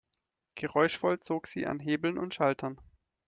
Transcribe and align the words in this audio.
Geräuschvoll 0.55 1.19
zog 1.19 1.45
sie 1.45 1.67
an 1.67 1.79
Hebeln 1.79 2.17
und 2.17 2.33
Schaltern. 2.33 2.81